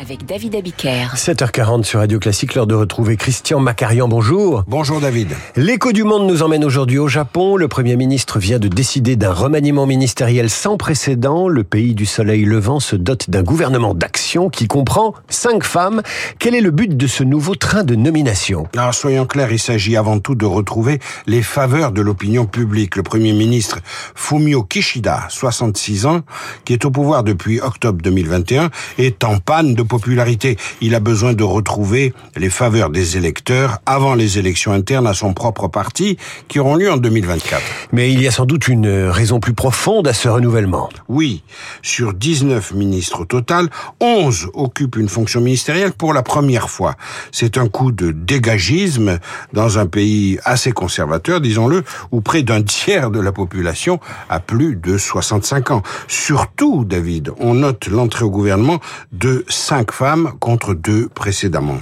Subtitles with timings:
[0.00, 1.14] avec David Abiker.
[1.14, 4.08] 7h40 sur Radio Classique, l'heure de retrouver Christian Macarian.
[4.08, 4.64] Bonjour.
[4.66, 5.28] Bonjour David.
[5.54, 7.56] L'écho du monde nous emmène aujourd'hui au Japon.
[7.56, 11.46] Le Premier ministre vient de décider d'un remaniement ministériel sans précédent.
[11.46, 16.02] Le pays du soleil levant se dote d'un gouvernement d'action qui comprend cinq femmes.
[16.38, 18.66] Quel est le but de ce nouveau train de nomination?
[18.76, 22.96] Alors soyons clairs, il s'agit avant tout de retrouver les faveurs de l'opinion publique.
[22.96, 23.78] Le Premier ministre
[24.14, 26.20] Fumio Kishida, 66 ans,
[26.64, 30.56] qui est au pouvoir depuis octobre 2021, est en panne de popularité.
[30.80, 35.34] Il a besoin de retrouver les faveurs des électeurs avant les élections internes à son
[35.34, 36.16] propre parti
[36.48, 37.62] qui auront lieu en 2024.
[37.92, 40.88] Mais il y a sans doute une raison plus profonde à ce renouvellement.
[41.08, 41.42] Oui,
[41.82, 43.68] sur 19 ministres au total,
[44.00, 46.94] 11 occupent une fonction ministérielle pour la première fois.
[47.30, 49.18] C'est un coup de dégagisme
[49.52, 54.76] dans un pays assez conservateur, disons-le, où près d'un tiers de la population a plus
[54.76, 55.82] de 65 ans.
[56.08, 58.80] Surtout, David, on note l'entrée au gouvernement
[59.12, 61.78] de cinq femmes contre deux précédemment.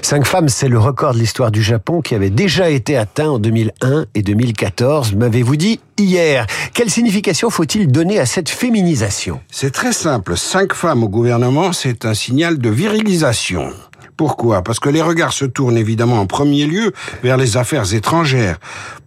[0.00, 3.38] Cinq femmes, c'est le record de l'histoire du Japon qui avait déjà été atteint en
[3.38, 6.46] 2001 et 2014, m'avez-vous dit hier.
[6.72, 9.40] Quelle signification faut-il donner à cette féminisation?
[9.50, 10.36] C'est très simple.
[10.36, 13.72] Cinq femmes au gouvernement, c'est un signal de virilisation.
[14.16, 14.62] Pourquoi?
[14.62, 18.58] Parce que les regards se tournent évidemment en premier lieu vers les affaires étrangères,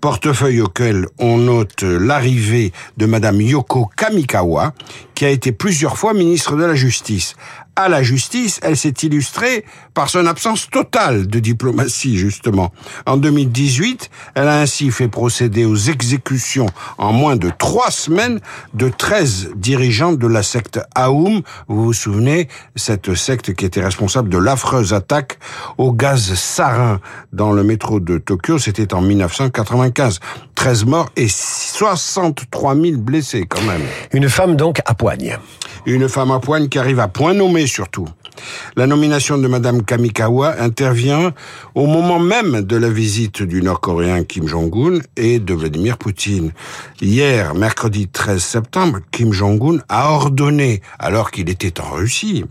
[0.02, 4.74] portefeuille auquel on note l'arrivée de Madame Yoko Kamikawa,
[5.16, 7.36] qui a été plusieurs fois ministre de la Justice
[7.76, 12.72] à la justice, elle s'est illustrée par son absence totale de diplomatie, justement.
[13.06, 18.40] En 2018, elle a ainsi fait procéder aux exécutions en moins de trois semaines
[18.74, 21.42] de 13 dirigeants de la secte Aoum.
[21.68, 25.38] Vous vous souvenez, cette secte qui était responsable de l'affreuse attaque
[25.78, 27.00] au gaz sarin
[27.34, 30.20] dans le métro de Tokyo, c'était en 1995.
[30.56, 33.82] 13 morts et 63 000 blessés quand même.
[34.14, 34.94] Une femme donc à
[35.86, 38.08] Une femme à poigne qui arrive à point nommé surtout.
[38.76, 41.32] La nomination de Madame Kamikawa intervient
[41.74, 46.52] au moment même de la visite du Nord-Coréen Kim Jong-un et de Vladimir Poutine.
[47.02, 52.46] Hier, mercredi 13 septembre, Kim Jong-un a ordonné, alors qu'il était en Russie,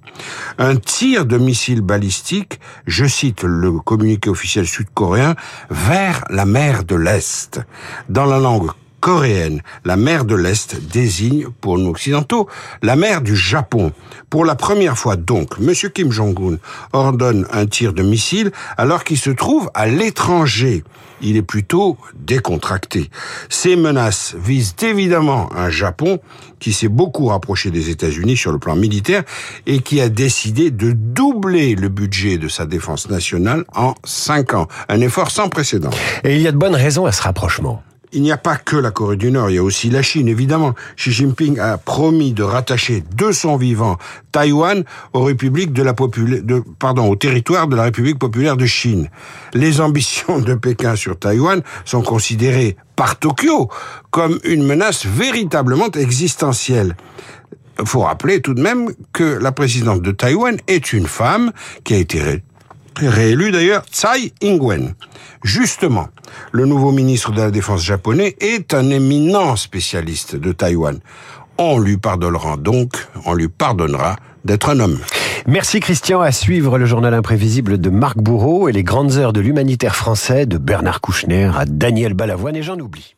[0.59, 5.35] un tir de missiles balistiques, je cite le communiqué officiel sud-coréen,
[5.71, 7.61] vers la mer de l'Est.
[8.09, 8.71] Dans la langue
[9.05, 9.61] coréenne.
[9.85, 12.49] La mer de l'Est désigne, pour nous occidentaux,
[12.81, 13.93] la mer du Japon.
[14.31, 15.75] Pour la première fois donc, M.
[15.93, 16.57] Kim Jong-un
[16.95, 20.85] ordonne un tir de missile alors qu'il se trouve à l'étranger.
[21.21, 23.11] Il est plutôt décontracté.
[23.51, 26.19] Ces menaces visent évidemment un Japon
[26.59, 29.23] qui s'est beaucoup rapproché des États-Unis sur le plan militaire
[29.67, 34.67] et qui a décidé de doubler le budget de sa défense nationale en cinq ans.
[34.89, 35.91] Un effort sans précédent.
[36.25, 37.83] Et il y a de bonnes raisons à ce rapprochement
[38.15, 40.29] il n'y a pas que la Corée du Nord, il y a aussi la Chine,
[40.29, 40.75] évidemment.
[40.97, 43.99] Xi Jinping a promis de rattacher de son vivant
[44.33, 45.95] Taïwan aux républiques de la
[46.79, 49.11] pardon, au territoire de la République populaire de Chine.
[49.53, 53.69] Les ambitions de Pékin sur Taïwan sont considérées par Tokyo
[54.11, 56.97] comme une menace véritablement existentielle.
[57.85, 61.51] Faut rappeler tout de même que la présidente de Taïwan est une femme
[61.83, 62.43] qui a été
[62.97, 64.95] réélue d'ailleurs, Tsai Ing-wen.
[65.45, 66.09] Justement,
[66.53, 71.01] le nouveau ministre de la Défense japonais est un éminent spécialiste de Taïwan.
[71.59, 72.95] On lui pardonnera donc,
[73.27, 74.17] on lui pardonnera
[74.47, 74.99] d'être un homme.
[75.47, 76.23] Merci Christian.
[76.23, 80.47] À suivre le journal imprévisible de Marc Bourreau et les grandes heures de l'humanitaire français
[80.47, 83.15] de Bernard Kouchner à Daniel Balavoine et j'en oublie.